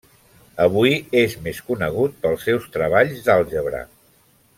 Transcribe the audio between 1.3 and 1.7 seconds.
més